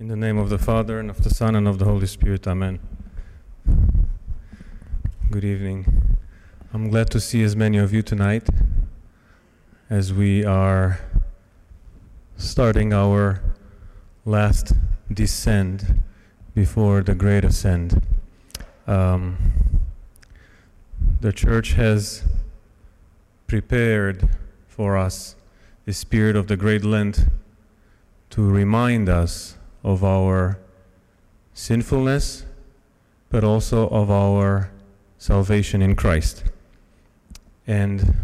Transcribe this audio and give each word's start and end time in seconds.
In 0.00 0.06
the 0.06 0.14
name 0.14 0.38
of 0.38 0.48
the 0.48 0.58
Father, 0.58 1.00
and 1.00 1.10
of 1.10 1.24
the 1.24 1.30
Son, 1.30 1.56
and 1.56 1.66
of 1.66 1.80
the 1.80 1.84
Holy 1.84 2.06
Spirit, 2.06 2.46
Amen. 2.46 2.78
Good 5.28 5.44
evening. 5.44 6.16
I'm 6.72 6.88
glad 6.88 7.10
to 7.10 7.18
see 7.18 7.42
as 7.42 7.56
many 7.56 7.78
of 7.78 7.92
you 7.92 8.02
tonight 8.02 8.46
as 9.90 10.12
we 10.12 10.44
are 10.44 11.00
starting 12.36 12.92
our 12.92 13.42
last 14.24 14.72
descent 15.12 15.82
before 16.54 17.02
the 17.02 17.16
great 17.16 17.44
ascent. 17.44 18.00
Um, 18.86 19.36
the 21.20 21.32
church 21.32 21.72
has 21.72 22.22
prepared 23.48 24.28
for 24.68 24.96
us 24.96 25.34
the 25.86 25.92
spirit 25.92 26.36
of 26.36 26.46
the 26.46 26.56
great 26.56 26.84
Lent 26.84 27.26
to 28.30 28.48
remind 28.48 29.08
us 29.08 29.57
of 29.88 30.04
our 30.04 30.58
sinfulness, 31.54 32.44
but 33.30 33.42
also 33.42 33.88
of 33.88 34.10
our 34.10 34.70
salvation 35.16 35.80
in 35.80 35.96
Christ. 35.96 36.44
And 37.66 38.14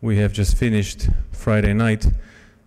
we 0.00 0.16
have 0.18 0.32
just 0.32 0.56
finished 0.56 1.08
Friday 1.30 1.74
night 1.74 2.06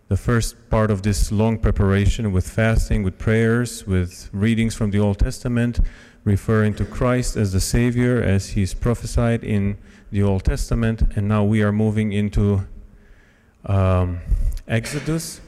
the 0.09 0.17
first 0.17 0.69
part 0.69 0.91
of 0.91 1.01
this 1.01 1.31
long 1.31 1.57
preparation 1.57 2.31
with 2.31 2.47
fasting, 2.47 3.01
with 3.03 3.17
prayers, 3.17 3.85
with 3.87 4.29
readings 4.31 4.75
from 4.75 4.91
the 4.91 4.99
Old 4.99 5.17
Testament, 5.19 5.79
referring 6.23 6.75
to 6.75 6.85
Christ 6.85 7.35
as 7.35 7.51
the 7.51 7.59
Savior 7.59 8.21
as 8.21 8.49
He's 8.49 8.73
prophesied 8.75 9.43
in 9.43 9.77
the 10.11 10.21
Old 10.21 10.43
Testament. 10.43 11.01
And 11.15 11.27
now 11.27 11.43
we 11.43 11.63
are 11.63 11.71
moving 11.71 12.11
into 12.13 12.67
um, 13.65 14.19
Exodus 14.67 15.41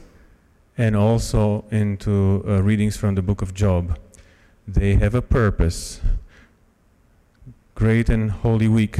and 0.76 0.96
also 0.96 1.64
into 1.70 2.44
uh, 2.46 2.62
readings 2.62 2.96
from 2.96 3.14
the 3.14 3.22
book 3.22 3.42
of 3.42 3.54
Job. 3.54 3.98
They 4.66 4.94
have 4.94 5.14
a 5.14 5.22
purpose. 5.22 6.00
Great 7.74 8.08
and 8.08 8.30
Holy 8.30 8.68
Week 8.68 8.98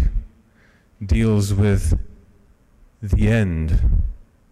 deals 1.04 1.54
with 1.54 1.98
the 3.02 3.28
end, 3.28 4.02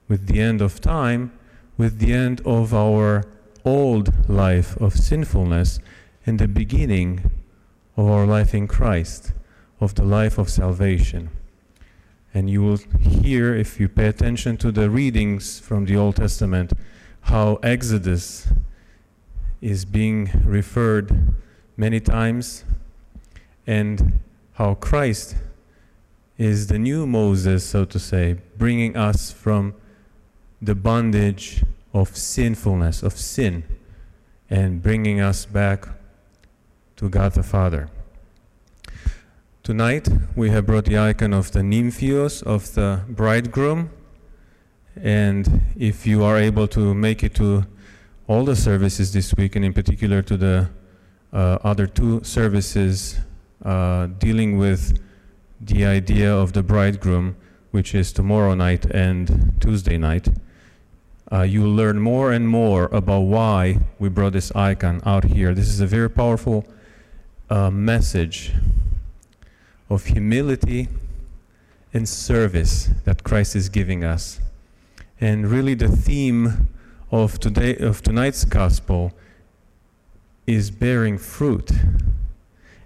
with 0.09 0.27
the 0.27 0.41
end 0.41 0.61
of 0.61 0.81
time, 0.81 1.33
with 1.77 1.99
the 1.99 2.13
end 2.13 2.41
of 2.45 2.75
our 2.75 3.25
old 3.65 4.29
life 4.29 4.77
of 4.79 4.95
sinfulness, 4.95 5.79
and 6.27 6.39
the 6.39 6.49
beginning 6.49 7.31
of 7.97 8.07
our 8.09 8.27
life 8.27 8.55
in 8.55 8.67
Christ, 8.67 9.33
of 9.81 9.95
the 9.95 10.05
life 10.05 10.39
of 10.39 10.49
salvation. 10.49 11.31
And 12.33 12.49
you 12.49 12.63
will 12.63 12.79
hear, 13.01 13.55
if 13.55 13.81
you 13.81 13.89
pay 13.89 14.07
attention 14.07 14.57
to 14.59 14.71
the 14.71 14.89
readings 14.89 15.59
from 15.59 15.87
the 15.87 15.97
Old 15.97 16.17
Testament, 16.17 16.73
how 17.23 17.57
Exodus 17.63 18.49
is 19.61 19.85
being 19.85 20.31
referred 20.45 21.35
many 21.77 22.01
times 22.01 22.65
and 23.67 24.19
how 24.55 24.75
Christ 24.75 25.37
is 26.39 26.69
the 26.69 26.79
new 26.79 27.07
Moses, 27.07 27.65
so 27.65 27.85
to 27.85 27.99
say, 27.99 28.39
bringing 28.57 28.97
us 28.97 29.31
from 29.31 29.75
the 30.63 30.75
bondage 30.75 31.63
of 31.93 32.17
sinfulness, 32.17 33.03
of 33.03 33.13
sin, 33.17 33.65
and 34.49 34.83
bringing 34.83 35.21
us 35.21 35.47
back 35.47 35.89
to 36.97 37.09
God 37.09 37.33
the 37.33 37.43
Father. 37.43 37.89
Tonight 39.63 40.09
we 40.35 40.51
have 40.51 40.67
brought 40.67 40.87
the 40.87 40.99
icon 40.99 41.33
of 41.33 41.53
the 41.53 41.61
nymphios, 41.61 42.43
of 42.43 42.75
the 42.75 43.03
bridegroom, 43.09 43.91
and 44.97 45.63
if 45.77 46.07
you 46.07 46.25
are 46.25 46.37
able 46.37 46.67
to 46.69 46.95
make 46.95 47.23
it 47.23 47.35
to 47.37 47.65
all 48.27 48.45
the 48.45 48.57
services 48.57 49.13
this 49.13 49.35
week, 49.35 49.57
and 49.57 49.65
in 49.65 49.73
particular 49.73 50.23
to 50.23 50.37
the 50.37 50.71
uh, 51.33 51.59
other 51.63 51.87
two 51.87 52.23
services 52.25 53.19
uh, 53.65 54.07
dealing 54.19 54.57
with 54.59 54.99
the 55.61 55.85
idea 55.85 56.33
of 56.35 56.53
the 56.53 56.63
bridegroom, 56.63 57.37
which 57.71 57.95
is 57.95 58.13
tomorrow 58.13 58.55
night 58.55 58.85
and 58.87 59.55
Tuesday 59.61 59.99
night, 59.99 60.29
uh, 61.33 61.43
you 61.43 61.63
will 61.63 61.75
learn 61.75 61.99
more 61.99 62.33
and 62.33 62.49
more 62.49 62.85
about 62.87 63.21
why 63.21 63.79
we 63.99 64.09
brought 64.09 64.33
this 64.33 64.51
icon 64.57 65.01
out 65.05 65.25
here. 65.25 65.55
This 65.55 65.69
is 65.69 65.81
a 65.81 65.87
very 65.87 66.11
powerful 66.11 66.67
uh, 67.49 67.71
message 67.71 68.53
of 69.89 70.05
humility 70.05 70.89
and 71.93 72.09
service 72.09 72.91
that 73.05 73.23
Christ 73.25 73.55
is 73.55 73.69
giving 73.69 74.05
us. 74.05 74.41
And 75.21 75.51
really, 75.51 75.75
the 75.75 75.89
theme 75.89 76.69
of 77.11 77.39
today 77.39 77.77
of 77.77 78.03
tonight's 78.03 78.45
gospel 78.45 79.13
is 80.47 80.71
bearing 80.71 81.19
fruit. 81.19 81.71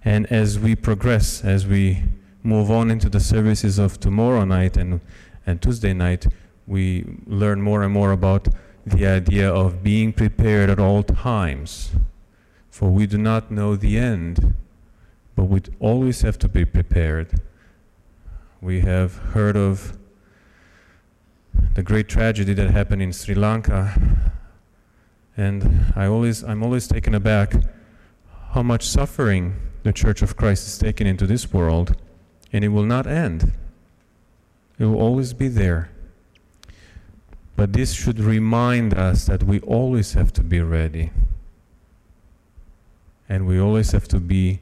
And 0.04 0.26
as 0.32 0.58
we 0.58 0.74
progress, 0.74 1.44
as 1.44 1.66
we 1.66 2.02
move 2.42 2.70
on 2.70 2.90
into 2.90 3.08
the 3.08 3.20
services 3.20 3.78
of 3.78 4.00
tomorrow 4.00 4.44
night 4.44 4.76
and, 4.76 5.00
and 5.46 5.62
Tuesday 5.62 5.94
night, 5.94 6.26
we 6.66 7.04
learn 7.26 7.62
more 7.62 7.82
and 7.82 7.92
more 7.92 8.10
about 8.10 8.48
the 8.84 9.06
idea 9.06 9.50
of 9.50 9.82
being 9.82 10.12
prepared 10.12 10.70
at 10.70 10.80
all 10.80 11.02
times. 11.02 11.92
For 12.68 12.90
we 12.90 13.06
do 13.06 13.16
not 13.16 13.50
know 13.50 13.76
the 13.76 13.96
end, 13.96 14.56
but 15.36 15.44
we 15.44 15.62
always 15.78 16.22
have 16.22 16.38
to 16.40 16.48
be 16.48 16.64
prepared. 16.64 17.40
We 18.60 18.80
have 18.80 19.16
heard 19.32 19.56
of 19.56 19.96
the 21.74 21.82
great 21.82 22.08
tragedy 22.08 22.54
that 22.54 22.70
happened 22.70 23.02
in 23.02 23.12
Sri 23.12 23.34
Lanka. 23.34 23.94
And 25.36 25.92
I 25.96 26.06
always, 26.06 26.44
I'm 26.44 26.62
always 26.62 26.86
taken 26.86 27.14
aback 27.14 27.54
how 28.52 28.62
much 28.62 28.86
suffering 28.86 29.56
the 29.82 29.92
Church 29.92 30.22
of 30.22 30.36
Christ 30.36 30.66
is 30.68 30.78
taken 30.78 31.06
into 31.06 31.26
this 31.26 31.52
world, 31.52 31.96
and 32.52 32.64
it 32.64 32.68
will 32.68 32.84
not 32.84 33.06
end. 33.06 33.52
It 34.78 34.84
will 34.84 35.00
always 35.00 35.32
be 35.32 35.48
there. 35.48 35.90
But 37.56 37.72
this 37.72 37.92
should 37.92 38.20
remind 38.20 38.94
us 38.94 39.26
that 39.26 39.42
we 39.42 39.60
always 39.60 40.14
have 40.14 40.32
to 40.34 40.42
be 40.42 40.60
ready. 40.60 41.10
And 43.28 43.46
we 43.46 43.58
always 43.58 43.90
have 43.92 44.06
to 44.08 44.20
be 44.20 44.60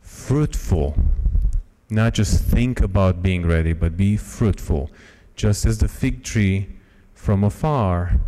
fruitful. 0.00 0.96
Not 1.90 2.14
just 2.14 2.42
think 2.42 2.80
about 2.80 3.22
being 3.22 3.46
ready, 3.46 3.72
but 3.72 3.96
be 3.96 4.16
fruitful 4.16 4.90
just 5.34 5.66
as 5.66 5.78
the 5.78 5.88
fig 5.88 6.22
tree 6.22 6.68
from 7.12 7.44
afar 7.44 8.20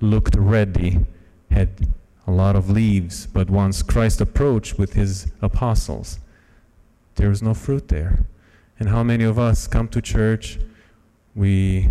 looked 0.00 0.34
ready, 0.34 0.98
had 1.50 1.88
a 2.26 2.30
lot 2.30 2.56
of 2.56 2.70
leaves, 2.70 3.26
but 3.26 3.50
once 3.50 3.82
Christ 3.82 4.20
approached 4.20 4.78
with 4.78 4.94
his 4.94 5.30
apostles, 5.40 6.18
there 7.16 7.28
was 7.28 7.42
no 7.42 7.54
fruit 7.54 7.88
there. 7.88 8.26
And 8.78 8.88
how 8.88 9.02
many 9.02 9.24
of 9.24 9.38
us 9.38 9.66
come 9.66 9.88
to 9.88 10.00
church, 10.00 10.58
we 11.34 11.88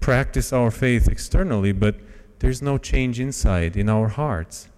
practice 0.00 0.52
our 0.52 0.70
faith 0.70 1.08
externally, 1.08 1.72
but 1.72 1.96
there's 2.40 2.62
no 2.62 2.78
change 2.78 3.20
inside 3.20 3.76
in 3.76 3.88
our 3.88 4.08
hearts. 4.08 4.68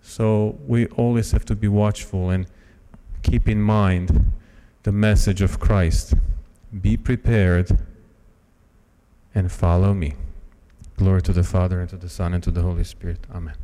So 0.00 0.58
we 0.66 0.86
always 0.86 1.32
have 1.32 1.44
to 1.46 1.56
be 1.56 1.68
watchful 1.68 2.30
and 2.30 2.46
keep 3.22 3.48
in 3.48 3.60
mind 3.60 4.32
the 4.82 4.92
message 4.92 5.42
of 5.42 5.58
Christ. 5.58 6.14
Be 6.80 6.96
prepared 6.96 7.78
and 9.34 9.50
follow 9.50 9.94
me. 9.94 10.14
Glory 10.96 11.22
to 11.22 11.32
the 11.32 11.44
Father, 11.44 11.80
and 11.80 11.88
to 11.90 11.96
the 11.96 12.08
Son, 12.08 12.34
and 12.34 12.42
to 12.42 12.50
the 12.50 12.62
Holy 12.62 12.84
Spirit. 12.84 13.20
Amen. 13.32 13.54